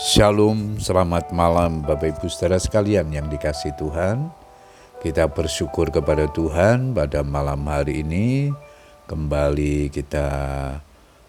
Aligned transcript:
Shalom, 0.00 0.80
selamat 0.80 1.28
malam 1.28 1.84
Bapak 1.84 2.16
Ibu 2.16 2.32
saudara 2.32 2.56
sekalian 2.56 3.12
yang 3.12 3.28
dikasih 3.28 3.76
Tuhan. 3.76 4.32
Kita 4.96 5.28
bersyukur 5.28 5.92
kepada 5.92 6.24
Tuhan 6.24 6.96
pada 6.96 7.20
malam 7.20 7.68
hari 7.68 8.00
ini 8.00 8.48
kembali 9.04 9.92
kita 9.92 10.28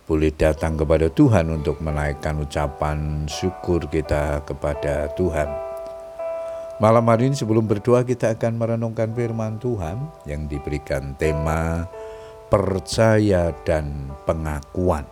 boleh 0.07 0.31
datang 0.31 0.79
kepada 0.79 1.11
Tuhan 1.11 1.51
untuk 1.51 1.83
menaikkan 1.83 2.39
ucapan 2.39 3.27
syukur 3.27 3.91
kita 3.91 4.39
kepada 4.47 5.11
Tuhan. 5.19 5.51
Malam 6.79 7.03
hari 7.11 7.27
ini 7.27 7.35
sebelum 7.35 7.67
berdoa 7.67 8.07
kita 8.07 8.39
akan 8.39 8.55
merenungkan 8.55 9.11
firman 9.11 9.59
Tuhan 9.59 9.99
yang 10.23 10.47
diberikan 10.47 11.11
tema 11.19 11.91
percaya 12.47 13.51
dan 13.67 14.15
pengakuan. 14.23 15.03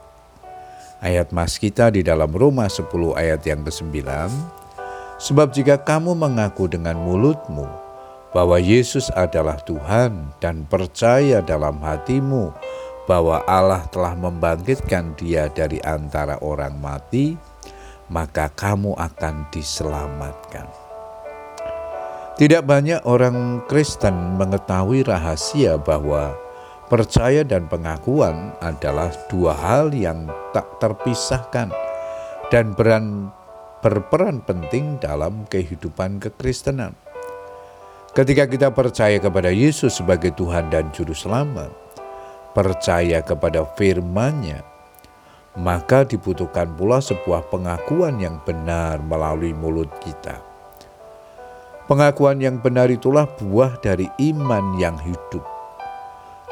Ayat 0.99 1.31
mas 1.31 1.55
kita 1.55 1.87
di 1.95 2.03
dalam 2.03 2.27
Roma 2.27 2.67
10 2.67 2.91
ayat 3.15 3.39
yang 3.47 3.63
ke-9. 3.63 4.03
Sebab 5.15 5.55
jika 5.55 5.79
kamu 5.79 6.11
mengaku 6.11 6.67
dengan 6.67 6.99
mulutmu 6.99 7.63
bahwa 8.35 8.59
Yesus 8.59 9.07
adalah 9.15 9.55
Tuhan 9.63 10.35
dan 10.43 10.67
percaya 10.67 11.39
dalam 11.39 11.79
hatimu 11.79 12.51
bahwa 13.07 13.39
Allah 13.47 13.87
telah 13.95 14.11
membangkitkan 14.11 15.15
dia 15.15 15.47
dari 15.47 15.79
antara 15.87 16.35
orang 16.43 16.75
mati, 16.75 17.39
maka 18.11 18.51
kamu 18.51 18.91
akan 18.99 19.47
diselamatkan. 19.55 20.67
Tidak 22.35 22.63
banyak 22.67 23.07
orang 23.07 23.63
Kristen 23.71 24.35
mengetahui 24.35 25.07
rahasia 25.07 25.79
bahwa 25.79 26.35
Percaya 26.89 27.45
dan 27.45 27.69
pengakuan 27.69 28.49
adalah 28.65 29.13
dua 29.29 29.53
hal 29.53 29.93
yang 29.93 30.25
tak 30.57 30.65
terpisahkan 30.81 31.69
dan 32.49 32.73
beran, 32.73 33.29
berperan 33.85 34.41
penting 34.41 34.97
dalam 34.97 35.45
kehidupan 35.53 36.17
kekristenan. 36.17 36.97
Ketika 38.17 38.49
kita 38.49 38.73
percaya 38.73 39.21
kepada 39.21 39.53
Yesus 39.53 40.01
sebagai 40.01 40.33
Tuhan 40.33 40.73
dan 40.73 40.89
Juru 40.89 41.13
Selamat, 41.13 41.69
percaya 42.57 43.21
kepada 43.21 43.69
firman-Nya, 43.77 44.65
maka 45.61 46.01
dibutuhkan 46.09 46.73
pula 46.73 47.05
sebuah 47.05 47.53
pengakuan 47.53 48.17
yang 48.17 48.41
benar 48.41 48.97
melalui 49.05 49.53
mulut 49.53 49.93
kita. 50.01 50.41
Pengakuan 51.85 52.41
yang 52.41 52.57
benar 52.57 52.89
itulah 52.89 53.29
buah 53.37 53.77
dari 53.77 54.09
iman 54.33 54.73
yang 54.81 54.97
hidup 54.97 55.58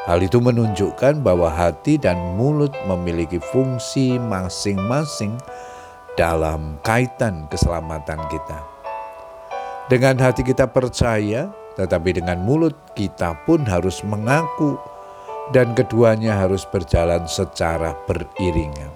Hal 0.07 0.23
itu 0.23 0.39
menunjukkan 0.39 1.19
bahwa 1.19 1.51
hati 1.51 1.99
dan 1.99 2.15
mulut 2.39 2.71
memiliki 2.87 3.43
fungsi 3.51 4.15
masing-masing 4.15 5.35
dalam 6.15 6.79
kaitan 6.79 7.43
keselamatan 7.51 8.15
kita. 8.31 8.59
Dengan 9.91 10.15
hati 10.15 10.47
kita 10.47 10.63
percaya, 10.71 11.51
tetapi 11.75 12.23
dengan 12.23 12.39
mulut 12.39 12.75
kita 12.95 13.35
pun 13.43 13.67
harus 13.67 13.99
mengaku, 14.07 14.79
dan 15.51 15.75
keduanya 15.75 16.39
harus 16.39 16.63
berjalan 16.63 17.27
secara 17.27 17.91
beriringan. 18.07 18.91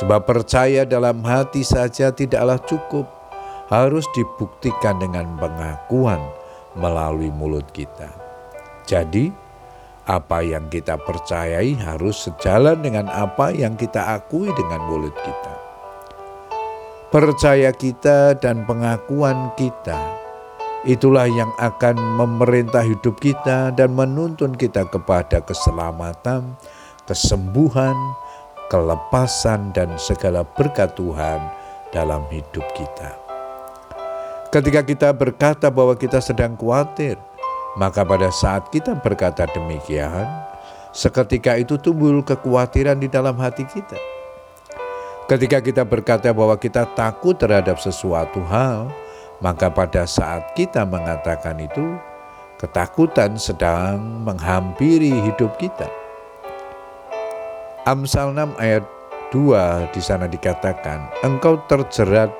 Sebab 0.00 0.24
percaya 0.24 0.88
dalam 0.88 1.20
hati 1.20 1.60
saja 1.60 2.08
tidaklah 2.08 2.56
cukup, 2.64 3.06
harus 3.68 4.08
dibuktikan 4.16 4.96
dengan 5.00 5.36
pengakuan 5.36 6.20
melalui 6.76 7.28
mulut 7.28 7.64
kita. 7.72 8.08
Jadi, 8.84 9.43
apa 10.04 10.44
yang 10.44 10.68
kita 10.68 11.00
percayai 11.00 11.72
harus 11.80 12.28
sejalan 12.28 12.84
dengan 12.84 13.08
apa 13.08 13.48
yang 13.52 13.72
kita 13.72 14.20
akui 14.20 14.52
dengan 14.52 14.84
mulut 14.84 15.16
kita. 15.16 15.54
Percaya 17.08 17.70
kita 17.72 18.36
dan 18.36 18.68
pengakuan 18.68 19.54
kita 19.56 19.96
itulah 20.84 21.24
yang 21.24 21.48
akan 21.56 21.96
memerintah 22.20 22.84
hidup 22.84 23.16
kita 23.16 23.72
dan 23.72 23.96
menuntun 23.96 24.52
kita 24.52 24.84
kepada 24.92 25.40
keselamatan, 25.40 26.52
kesembuhan, 27.08 27.96
kelepasan, 28.68 29.72
dan 29.72 29.96
segala 29.96 30.44
berkat 30.44 30.92
Tuhan 30.98 31.40
dalam 31.94 32.28
hidup 32.28 32.64
kita. 32.76 33.16
Ketika 34.52 34.84
kita 34.86 35.08
berkata 35.10 35.72
bahwa 35.72 35.96
kita 35.96 36.20
sedang 36.20 36.54
khawatir, 36.54 37.18
maka 37.74 38.06
pada 38.06 38.30
saat 38.30 38.70
kita 38.70 38.94
berkata 38.94 39.50
demikian, 39.50 40.26
seketika 40.94 41.58
itu 41.58 41.74
tumbuh 41.74 42.22
kekhawatiran 42.22 43.02
di 43.02 43.10
dalam 43.10 43.34
hati 43.34 43.66
kita. 43.66 43.98
Ketika 45.26 45.58
kita 45.58 45.82
berkata 45.82 46.30
bahwa 46.30 46.54
kita 46.54 46.86
takut 46.94 47.34
terhadap 47.34 47.80
sesuatu 47.82 48.38
hal, 48.46 48.92
maka 49.42 49.66
pada 49.72 50.06
saat 50.06 50.54
kita 50.54 50.86
mengatakan 50.86 51.58
itu, 51.58 51.98
ketakutan 52.62 53.34
sedang 53.34 54.22
menghampiri 54.22 55.10
hidup 55.32 55.50
kita. 55.58 55.90
Amsal 57.88 58.32
6 58.36 58.54
ayat 58.62 58.84
2 59.34 59.90
di 59.90 60.00
sana 60.00 60.30
dikatakan, 60.30 61.10
engkau 61.26 61.58
terjerat 61.66 62.30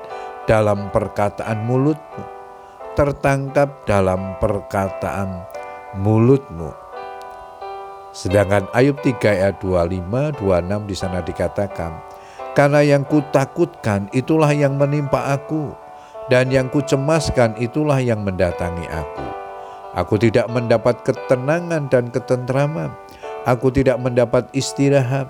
dalam 0.47 0.93
perkataan 0.93 1.65
mulutmu 1.65 2.34
tertangkap 2.95 3.83
dalam 3.83 4.39
perkataan 4.39 5.43
mulutmu. 5.99 6.71
Sedangkan 8.15 8.71
Ayub 8.71 8.95
3 9.03 9.19
ayat 9.35 9.59
25, 9.59 10.39
26 10.39 10.87
di 10.87 10.95
sana 10.95 11.19
dikatakan, 11.19 11.91
Karena 12.55 12.79
yang 12.79 13.03
kutakutkan 13.03 14.07
itulah 14.15 14.55
yang 14.55 14.79
menimpa 14.79 15.35
aku, 15.35 15.75
dan 16.31 16.47
yang 16.47 16.71
kucemaskan 16.71 17.59
itulah 17.59 17.99
yang 17.99 18.23
mendatangi 18.23 18.87
aku. 18.87 19.27
Aku 19.99 20.15
tidak 20.15 20.47
mendapat 20.47 21.03
ketenangan 21.03 21.91
dan 21.91 22.07
ketentraman, 22.07 22.95
aku 23.43 23.75
tidak 23.75 23.99
mendapat 23.99 24.47
istirahat, 24.55 25.27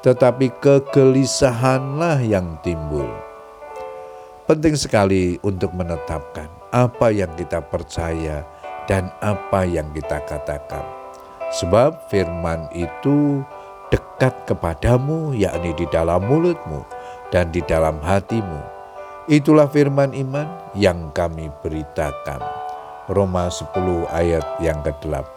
tetapi 0.00 0.48
kegelisahanlah 0.64 2.24
yang 2.24 2.56
timbul. 2.64 3.08
Penting 4.48 4.80
sekali 4.80 5.36
untuk 5.44 5.76
menetapkan 5.76 6.61
apa 6.72 7.12
yang 7.12 7.28
kita 7.36 7.60
percaya 7.60 8.48
dan 8.88 9.12
apa 9.20 9.68
yang 9.68 9.92
kita 9.92 10.24
katakan. 10.24 10.82
Sebab 11.52 12.08
firman 12.08 12.72
itu 12.72 13.44
dekat 13.92 14.32
kepadamu, 14.48 15.36
yakni 15.36 15.76
di 15.76 15.84
dalam 15.92 16.24
mulutmu 16.24 16.80
dan 17.28 17.52
di 17.52 17.60
dalam 17.68 18.00
hatimu. 18.00 18.58
Itulah 19.28 19.68
firman 19.68 20.16
iman 20.16 20.48
yang 20.72 21.12
kami 21.12 21.52
beritakan. 21.60 22.40
Roma 23.12 23.52
10 23.52 24.08
ayat 24.08 24.42
yang 24.64 24.80
ke-8. 24.80 25.36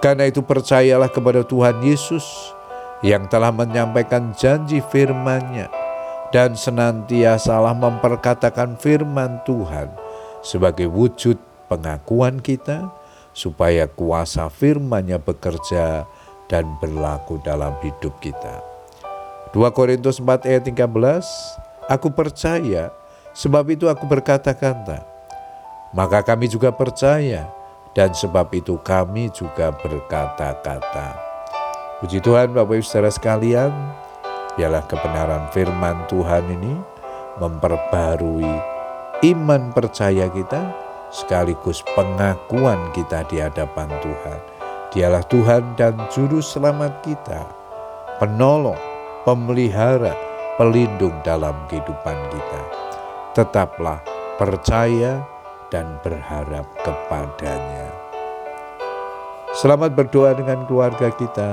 Karena 0.00 0.26
itu 0.26 0.40
percayalah 0.42 1.12
kepada 1.12 1.44
Tuhan 1.44 1.84
Yesus 1.84 2.24
yang 3.04 3.28
telah 3.28 3.54
menyampaikan 3.54 4.34
janji 4.34 4.82
firman-Nya 4.82 5.81
dan 6.32 6.56
senantiasalah 6.56 7.76
memperkatakan 7.76 8.80
firman 8.80 9.38
Tuhan 9.44 9.92
sebagai 10.40 10.88
wujud 10.88 11.36
pengakuan 11.68 12.40
kita 12.40 12.88
supaya 13.36 13.84
kuasa 13.88 14.48
firman-Nya 14.48 15.20
bekerja 15.20 16.08
dan 16.48 16.64
berlaku 16.80 17.40
dalam 17.44 17.76
hidup 17.84 18.16
kita. 18.20 18.60
2 19.52 19.60
Korintus 19.76 20.16
4 20.16 20.48
ayat 20.48 20.64
13, 20.64 20.88
Aku 21.92 22.08
percaya, 22.08 22.88
sebab 23.36 23.68
itu 23.68 23.84
aku 23.88 24.08
berkata-kata. 24.08 25.04
Maka 25.92 26.24
kami 26.24 26.48
juga 26.48 26.72
percaya, 26.72 27.48
dan 27.92 28.16
sebab 28.16 28.48
itu 28.56 28.80
kami 28.80 29.28
juga 29.32 29.68
berkata-kata. 29.76 31.20
Puji 32.00 32.24
Tuhan 32.24 32.56
Bapak 32.56 32.80
Ibu 32.80 32.84
Saudara 32.84 33.12
sekalian, 33.12 33.72
Biarlah 34.52 34.84
kebenaran 34.84 35.48
firman 35.48 36.04
Tuhan 36.12 36.44
ini 36.52 36.76
memperbarui 37.40 38.52
iman 39.24 39.62
percaya 39.72 40.28
kita 40.28 40.60
sekaligus 41.08 41.80
pengakuan 41.96 42.92
kita 42.92 43.24
di 43.32 43.40
hadapan 43.40 43.88
Tuhan. 44.04 44.40
Dialah 44.92 45.24
Tuhan 45.24 45.72
dan 45.80 45.96
Juru 46.12 46.44
Selamat 46.44 47.00
kita, 47.00 47.48
penolong, 48.20 48.76
pemelihara, 49.24 50.12
pelindung 50.60 51.16
dalam 51.24 51.56
kehidupan 51.72 52.18
kita. 52.28 52.60
Tetaplah 53.32 54.04
percaya 54.36 55.24
dan 55.72 55.96
berharap 56.04 56.68
kepadanya. 56.84 57.88
Selamat 59.56 59.96
berdoa 59.96 60.36
dengan 60.36 60.68
keluarga 60.68 61.08
kita. 61.08 61.52